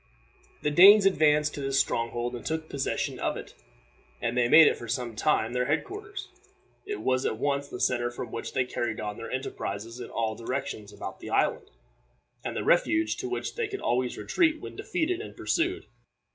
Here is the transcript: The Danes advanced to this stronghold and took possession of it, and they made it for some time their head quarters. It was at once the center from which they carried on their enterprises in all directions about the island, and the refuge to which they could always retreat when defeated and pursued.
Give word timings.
The 0.63 0.71
Danes 0.71 1.05
advanced 1.05 1.53
to 1.53 1.61
this 1.61 1.79
stronghold 1.79 2.33
and 2.35 2.43
took 2.43 2.67
possession 2.67 3.19
of 3.19 3.37
it, 3.37 3.53
and 4.19 4.35
they 4.35 4.47
made 4.49 4.65
it 4.65 4.75
for 4.75 4.87
some 4.87 5.15
time 5.15 5.53
their 5.53 5.65
head 5.67 5.83
quarters. 5.83 6.29
It 6.87 7.01
was 7.01 7.23
at 7.23 7.37
once 7.37 7.67
the 7.67 7.79
center 7.79 8.09
from 8.09 8.31
which 8.31 8.53
they 8.53 8.65
carried 8.65 8.99
on 8.99 9.17
their 9.17 9.29
enterprises 9.29 9.99
in 9.99 10.09
all 10.09 10.33
directions 10.33 10.91
about 10.91 11.19
the 11.19 11.29
island, 11.29 11.69
and 12.43 12.57
the 12.57 12.63
refuge 12.63 13.17
to 13.17 13.29
which 13.29 13.53
they 13.53 13.67
could 13.67 13.81
always 13.81 14.17
retreat 14.17 14.59
when 14.59 14.75
defeated 14.75 15.21
and 15.21 15.37
pursued. 15.37 15.85